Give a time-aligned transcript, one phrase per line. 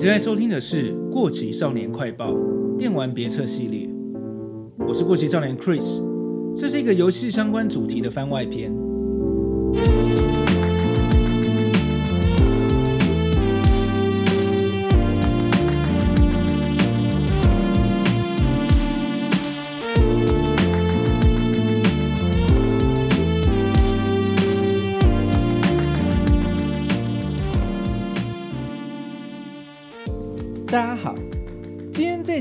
[0.00, 2.32] 正在收听的是《过期少年快报》
[2.78, 3.86] 电玩别册系列，
[4.78, 6.02] 我是过期少年 Chris，
[6.56, 8.72] 这是一个游戏相关主题的番外篇。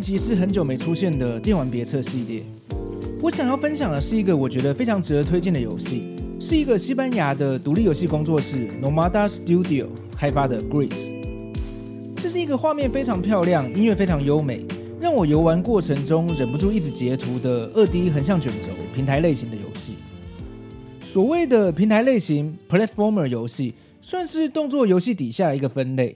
[0.10, 2.44] 也是很久没出现的电玩别册系列。
[3.22, 9.86] 我想要分享的是一个我觉得非常值得推荐的游戏，是一个西班牙的独立游戏工作室 Nomada Studio
[10.18, 11.14] 开发的 Greece。
[12.16, 14.66] 这是一个画面非常漂亮、音乐非常优美，
[15.00, 19.94] 让我游玩过程中忍不住一直截图的二 D 横向卷轴平台类型的游戏。
[21.02, 26.16] 所谓的平台类型 Platformer 游戏，算是动作游戏底下的一个分类。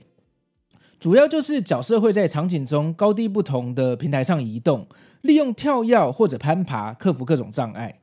[1.04, 4.88] 主要就是角色会在场景中高低不同的平台上移动，
[5.20, 8.00] 利用跳跃或者攀爬克服各种障碍。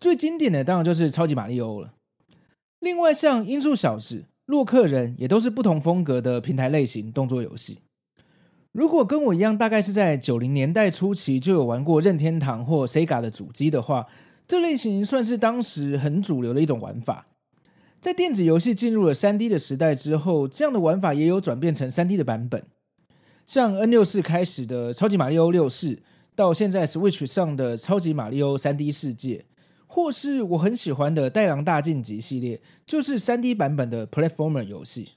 [0.00, 1.92] 最经典的当然就是超级玛利欧了。
[2.80, 7.78] 另外，像音速小子、洛克人也都是不同风格的平台类型动作游戏。
[8.72, 14.08] 如果跟我一样，大概是在九零年代初期就有玩过任天堂或 Sega 的主机的话，
[14.48, 17.24] 这类型算是当时很主流的一种玩法。
[18.02, 22.66] 在电子游戏进入了 3D 的时代之后，这样的玩法也有转变成 3D 的版本，
[23.44, 25.98] 像 N64 开始的超级玛利欧64，
[26.34, 29.44] 到现在 Switch 上的超级玛利欧 3D 世界，
[29.86, 35.10] 或是我很喜欢的戴郎大晋级系列，就是 3D 版本的 Platformer 游戏。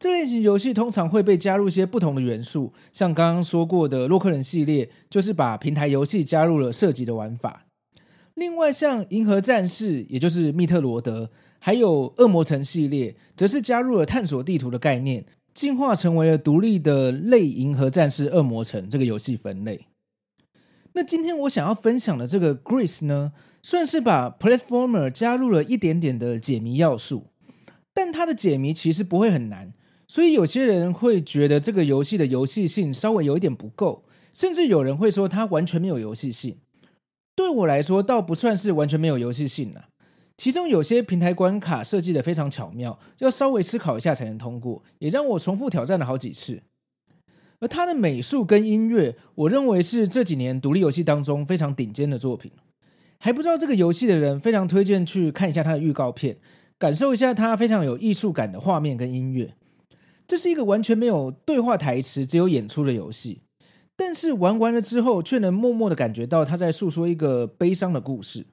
[0.00, 7.66] 这类型游戏通常会被加入一些不同的元素，像刚刚说过的洛克人系列，就是把平台游戏加入了射击的玩法。
[8.34, 15.24] 另外，像《银河战士》，也就是密特罗德，还有《恶魔城》系列，则是加入了探索地图的概念，
[15.54, 19.86] 进化成为了独立的类《银河战士：恶魔城》这个游戏分类。
[20.94, 27.28] 那今天我想要分享的这个 Grace 呢，算是把 Platformer 加入了一点点的解谜要素，
[27.92, 29.72] 但它的解谜其实不会很难，
[30.08, 36.58] 所以有些人会觉得这个游戏的游戏性稍微有一点不够，甚至有人会说它完全没有游戏性。
[37.36, 39.88] 对我来说，倒不算是完全没有游戏性了。
[40.36, 46.62] 其中有些平台关卡设计的非常巧妙，要稍微思考一下才能通过，也让我重复挑战了好几次。
[47.60, 52.50] 而它的美术跟音乐，我认为是这几年独立游戏当中非常顶尖的作品。
[53.20, 56.36] 还不知道这个游戏的人，非常推荐去看一下它的预告片，
[56.78, 59.54] 感受一下它非常有艺术感的画面跟音乐。
[60.26, 63.42] 这是一个完全没有对话台词，只有演出的游戏。
[63.96, 68.46] 但是玩完了之后，却能默默的感觉到他在诉说一个悲伤的故事。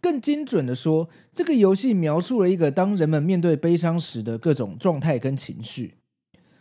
[0.00, 5.94] 更精准的说，这个游戏描述了一个当人们面对悲伤时的各种状态跟情绪。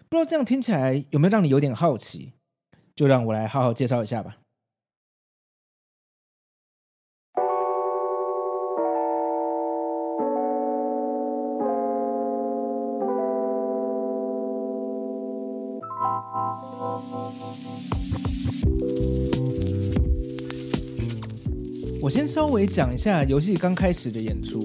[0.10, 2.34] 不知道这样听起来有没有让你有点好奇？
[2.96, 4.43] 就让我来好好介绍一下吧。
[22.02, 24.60] 我先稍微讲一下游戏刚开始的演出。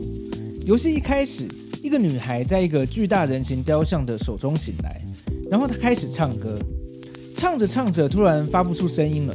[0.67, 1.47] 游戏一开始，
[1.83, 5.01] 一个女孩在一个巨大人形雕像的手中醒来，
[5.49, 6.59] 然后她开始唱歌，
[7.37, 9.35] 唱着唱着突然发不出声音了，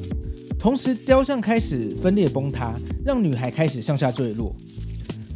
[0.60, 2.76] 同时雕像开始分裂崩塌，
[3.06, 4.54] 让女孩开始向下坠落。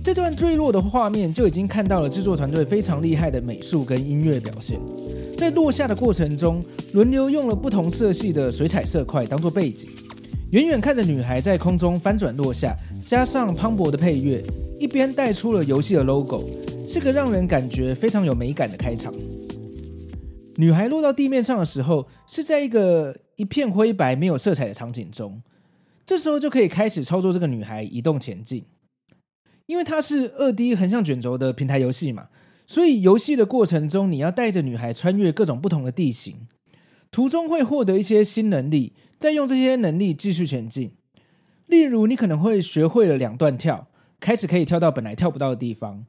[0.08, 4.80] 这段坠落的画面就已经看到了制作团队非常厉害的美术跟音乐表现。
[5.38, 6.64] 在落下的过程中，
[6.94, 9.90] 轮流用了不同色系的水彩色块当做背景。
[10.52, 12.74] 远远看着女孩在空中翻转落下，
[13.06, 14.42] 加上磅礴的配乐，
[14.80, 16.46] 一边带出了游戏的 logo，
[16.88, 19.14] 是个让人感觉非常有美感的开场。
[20.56, 25.42] 女孩落到地面上的时候，是在一个一片灰白、没有色彩的场景中，
[26.06, 28.64] 这时候就可以开始操作这个女孩移动前进。
[29.68, 32.30] 因为它是二 D 横向卷轴的平台游戏嘛，
[32.66, 36.48] 所以游戏的过程中，你要带着女孩穿越各种不同的地形，
[37.12, 38.94] 途中会获得一些新能力。
[39.20, 40.92] 再用这些能力继续前进，
[41.66, 43.88] 例如你可能会学会了两段跳，
[44.20, 46.06] 开始可以跳到本来跳不到的地方，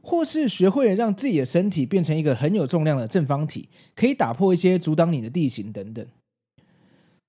[0.00, 6.06] 或是学会了让自己的身体变成一个很有重量的正方体，可以打破一些阻挡你的地形等等。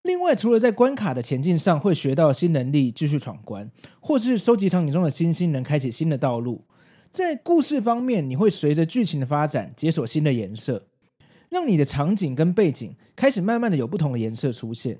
[0.08, 3.70] 另外，除了在关卡的前进上会学到新能力继续闯关，
[4.00, 6.64] 或是收集场景中的星星能开启新的道路，
[7.12, 10.88] 在故事方面，你会随着剧情的发展解锁新的颜色，
[11.50, 15.00] 让你的场景跟背景开始慢慢的有不同的颜色出现。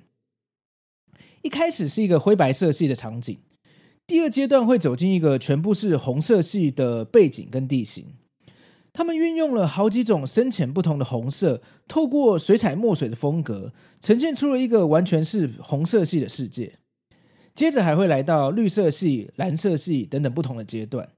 [1.42, 3.40] 一开始是一个灰白色系的场景，
[4.06, 8.08] 第二阶段会走进一个全部是红色系的背景跟地形。
[8.98, 13.72] 他们运用了好几种深浅不同的红色，透过水彩墨水的风格，
[14.02, 16.80] 呈现出了一个完全是红色系的世界。
[17.54, 21.10] 接着还会来到绿色系、蓝色系等等不同的阶段。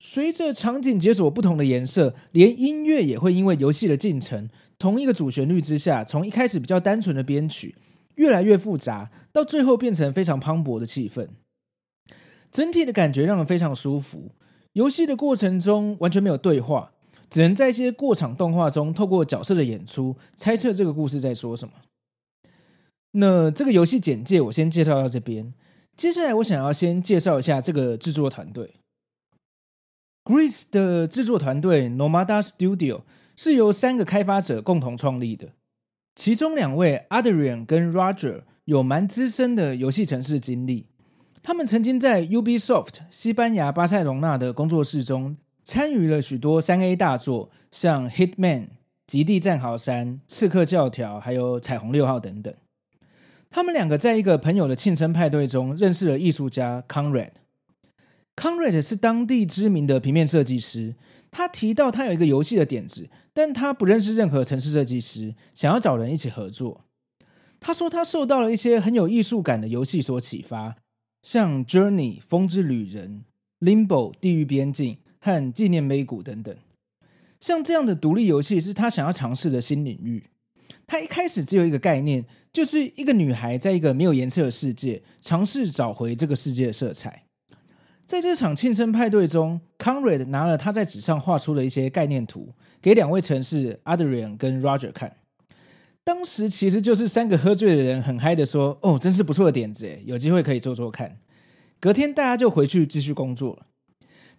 [0.00, 7.76] 随着场景解锁不同的颜色，连音乐也会因为游戏的进程，同一个主旋律之下，从一开始比较单纯的编曲，
[8.16, 11.28] 越来越复杂，到最后变成非常磅礴的气氛。
[12.50, 14.32] 整体的感觉让人非常舒服。
[14.76, 16.92] 游戏的过程中完全没有对话，
[17.30, 21.72] 只能在一些过场动画中透过角色的演出猜测这个故事在说什么。
[23.12, 25.54] 那这个游戏简介我先介绍到这边，
[25.96, 28.74] 接下来我想要先介绍一下这个制作团队。
[30.24, 33.00] Gris 的制作团队 Nomada Studio
[33.34, 35.52] 是由三个开发者共同创立的，
[36.14, 40.88] 其中两位 Adrian 跟 Roger 有蛮资深的游戏城市经历。
[41.46, 48.34] 他们曾经在 Ubisoft 西班牙巴塞隆纳的工作室中参与了许多三 A 大作，像《Hitman》、
[49.06, 52.52] 《极地战壕三》、《刺客教条》还有《彩虹六号》等等。
[53.48, 57.30] 他们两个在一个朋友的庆生派对中认识了艺术家 Conrad。
[58.34, 60.96] Conrad 是当地知名的平面设计师。
[61.30, 66.80] 他提到他有一个游戏的点子，但他不认识任何城市设计师，想要找人一起合作。
[67.60, 70.74] 他说他受到了一些很有艺术感的游戏所启发。
[71.28, 73.24] 像《Journey》、《风之旅人》、
[73.68, 76.54] 《Limbo》、《地狱边境》和《纪念碑谷》等等，
[77.40, 80.22] 像这样的独立游戏是他想要尝试的新领域。
[80.86, 87.24] 他一开始只有一个概念，就是一个女孩在一个没有颜色的世界，尝试找回这个世界的色彩。
[88.06, 95.16] 在这场庆生派对中，Conrad 拿了他在纸上画出的一些概念图，给两位程式 Adrian 跟 Roger 看。
[96.06, 101.18] 当时其实就是三个喝醉的人很嗨的说：“哦，真是不错的点子诶，有机会可以做做看。”
[101.80, 103.66] 隔天大家就回去继续工作了。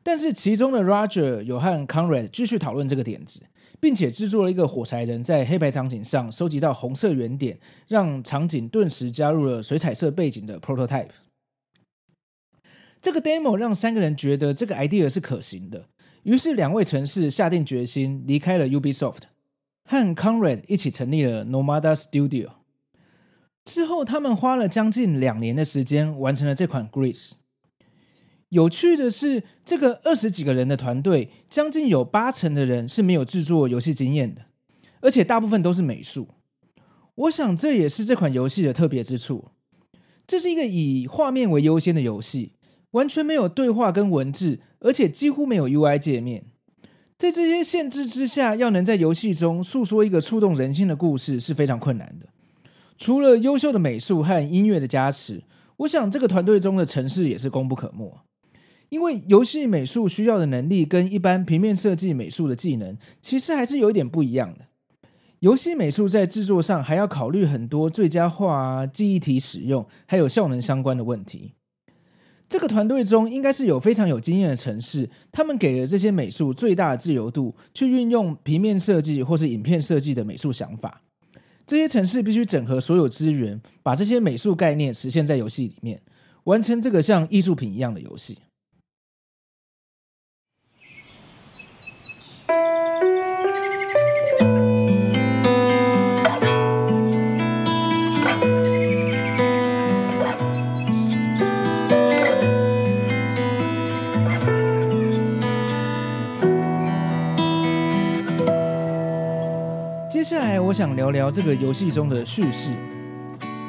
[0.01, 3.41] 但是其中的 Roger 有和 Conrad 继续讨论这个点子，
[3.81, 7.59] 并且制作了一个火柴人在黑白场景上收集到红色圆点，
[7.89, 11.09] 让场景顿时加入了水彩色背景的 prototype。
[13.01, 15.89] 这个 demo 让三个人觉得这个 idea 是可行的，
[16.23, 19.23] 于是两位城市下定决心离开了 Ubisoft。
[19.89, 22.49] 和 Conrad 一起成立了 Nomada Studio。
[23.63, 27.31] 之后，他们花了将近两年的时间完成了这款 Gris。
[28.49, 34.47] 有趣的是，这个二十几个人的团队，将近有八成的人是没有制作游戏经验的，
[34.99, 36.27] 而且大部分都是美术。
[37.15, 39.51] 我想这也是这款游戏的特别之处。
[40.25, 42.51] 这是一个以画面为优先的游戏，
[42.91, 46.43] 完全没有对话跟文字，而且几乎没有 UI 界面。
[47.17, 52.27] 在这些限制之下，要能在游戏中诉说一个触动人心的故事是非常困难的。
[52.95, 55.43] 除了优秀的美术和音乐的加持，
[55.77, 58.19] 我想这个团队中的城市也是功不可没。
[58.89, 64.67] 因为游戏美术需要的能力跟一般平面设计美术的技能其实还是有一点不一样的。
[65.39, 71.55] 游戏美术在制作上还要考虑很多最佳化、记忆体使用，还有效能相关的问题。
[72.49, 81.01] 这个团队中应该是有非常有经验的城市，他们给了这些美术最大的自由度，去运用平面设计或是影片设计的美术想法。
[81.65, 86.01] 这些城市必须整合所有资源，把这些美术概念实现在游戏里面，
[86.45, 88.37] 完成这个像艺术品一样的游戏。
[110.17, 112.71] 接下来，我想聊聊这个游戏中的叙事。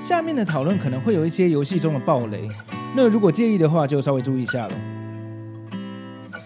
[0.02, 2.48] 下面的讨论可能会有一些游戏中的暴雷，
[2.96, 4.70] 那如果介意的话，就稍微注意一下了。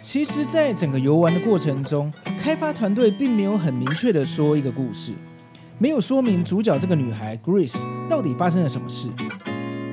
[0.03, 5.13] 其实，在整个游玩的过程中，开发团队并没有很明确的说一个故事，
[5.79, 7.79] 没有说明主角这个女孩 Grace
[8.09, 9.09] 到底发生了什么事。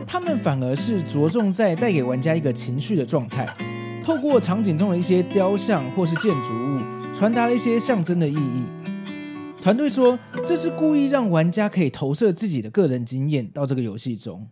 [0.07, 3.47] 他们反而是着重在带给玩家一个情绪的状态，
[4.03, 6.79] 透过场景中的一些雕像或是建筑物，
[7.15, 8.65] 传达了一些象征的意义。
[9.61, 14.47] 团队说，这是故意让玩家可以投射自己的个人经验到这个游戏中。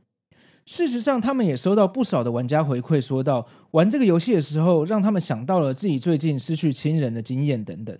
[0.65, 7.97] 事实上，他们也收到不少的玩家回馈，说到玩这个游戏的时候，让他们想到了自己最近失去亲人的经验等等。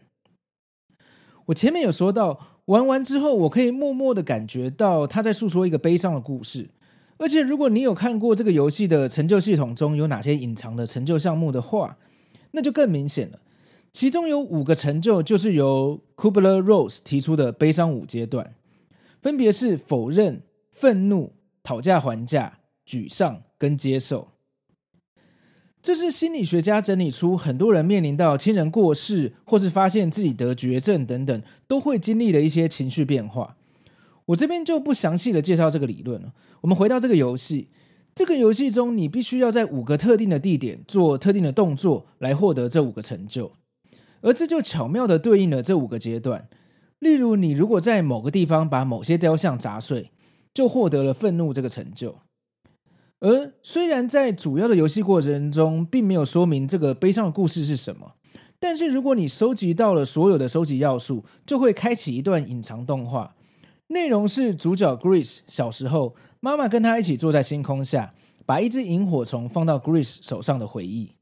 [1.46, 6.68] 我前面有说到，玩完之后，我可以默默的感觉到他在诉说一个悲伤的故事。
[7.18, 11.98] 而且，如果你有看过这个游戏的成就系统中有哪些隐藏的成就项目的话，
[12.52, 13.40] 那就更明显了。
[13.98, 18.54] 其中有五个成就，就是由 Kubler-Ross 提出的悲伤五阶段，
[19.20, 24.28] 分别是否认、愤怒、讨价还价、沮丧跟接受。
[25.82, 33.58] 这是心理学家整理出很多人面临到亲人过世，或是发现自己得绝症等等，都会经历的一些情绪变化。
[34.28, 36.36] 我这边就不详细的介绍这个理论了。
[36.62, 37.70] 我们回到这个游戏，
[38.14, 43.54] 这个游戏中你必须要在五个特定的地点做特定的动作，来获得这五个成就，
[44.22, 46.48] 而这就巧妙的对应了这五个阶段。
[47.00, 50.12] 例如，你如果在某个地方把某些雕像砸碎，
[50.54, 52.18] 就获得了愤怒这个成就。
[53.20, 58.14] 而虽然在主要的游戏过程中，并没有说明这个悲伤的故事是什么，
[58.60, 63.36] 但是如果你收集到了所有的收集要素，就会开启一段隐藏动画。
[63.88, 68.14] 内容是主角 Grace 小时候，妈妈跟他一起坐在星空下，
[68.46, 71.17] 把一只萤火虫放到 Grace 手上的回忆。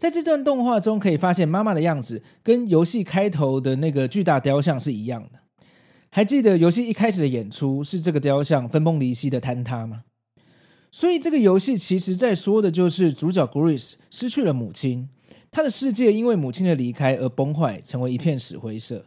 [0.00, 5.40] 在这段动画中，可以发现妈妈的样子跟游戏开头的那个巨大雕像是一样的。
[6.10, 10.04] 还记得游戏一开始的演出是这个雕像分崩离析的坍塌吗？
[10.90, 15.10] 所以这个游戏其实在说的就是主角 Grace 失去了母亲，
[15.50, 19.04] 他的世界因为母亲的离开而崩坏，成为一片死灰色。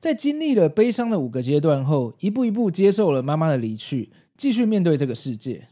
[0.00, 5.68] 在经历了悲伤的五个阶段后，一步一步接受了妈妈的离去，继续面对这个世界。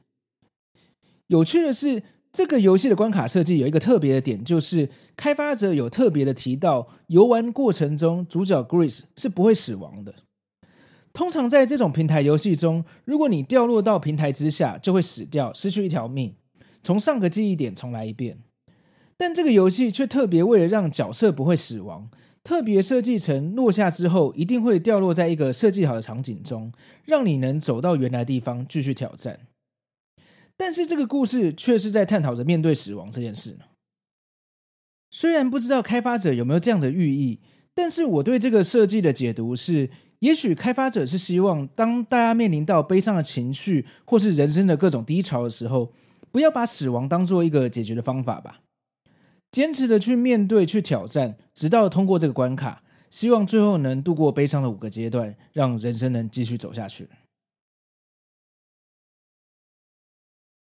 [1.26, 2.04] 有趣的是，
[2.36, 10.14] 这个游戏的关卡设计有一个特别的点，就是开发者有特别的提到，游玩过程中主角 Grace 是不会死亡的。
[11.14, 16.34] 通常在这种平台游戏中，如果你掉落到平台之下，就会死掉，失去一条命，
[16.82, 18.40] 从上个记忆点重来一遍。
[19.16, 22.10] 但这个游戏却特别为了让角色不会死亡，
[22.44, 26.70] 特别设计成落下之后一定会掉落在一个设计好的场景中，
[27.06, 29.40] 让你能走到原来地方继续挑战。
[30.56, 33.64] 但是这个故事却是在探讨着面对死亡这件事呢。
[35.10, 37.40] 虽然不知道开发者有没有这样的寓意，
[37.75, 39.90] 但是我对这个设计的解读是。
[40.20, 45.92] 也许开发者是希望，当大家面临到悲伤的情绪，或是人生的各种低潮的时候，
[46.32, 48.62] 不要把死亡当做一个解决的方法吧，
[49.50, 57.06] 坚持的去面对、去挑战，直到通过这个关卡，希望最后能度过悲伤的五个阶段，让人生能继续走下去。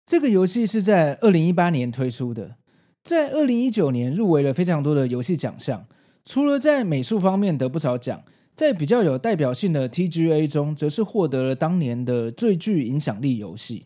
[0.07, 2.57] 这个游戏是在二零一八年推出的，
[3.03, 5.87] 在二零一九年入围了非常多的游戏奖项，
[6.25, 8.23] 除了在美术方面得不少奖。
[8.55, 13.85] 在比较有代表性的 TGA 中，则是获得了当年的最具影响力游戏，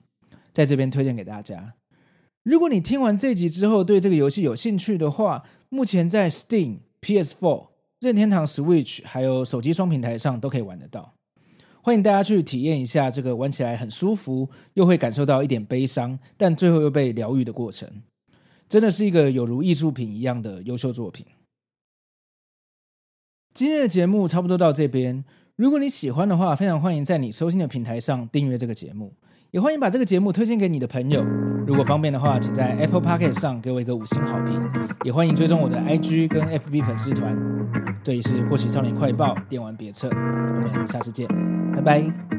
[0.52, 1.74] 在这边推荐给大家。
[2.44, 7.66] 如果你听完这集之后对这个游戏有兴趣的话，目前在 Steam、PS4、
[7.98, 11.14] 任天堂 Switch 还有手机双平台上都可以玩得到。
[11.82, 17.88] 欢迎大家去体验一下这个玩起来很舒服，又会感受到一点悲伤，但最后又被疗愈的过程，
[18.68, 21.24] 真的是一个有如艺术品一样的优秀作品。
[23.54, 25.24] 今天的节目差不多到这边。
[25.56, 29.12] 如果你喜欢的话，非常欢迎在你收听的平台上订阅这个节目，
[29.50, 31.22] 也欢迎把这个节目推荐给你的朋友。
[31.66, 34.62] 如果方便的话，请在 Apple Podcast 上给我一个五星好评，
[35.04, 37.36] 也欢迎追踪我的 IG 跟 FB 粉丝团。
[38.02, 41.28] 这里是《过期少年快报》电玩别册，我们下次见，
[41.74, 42.29] 拜拜。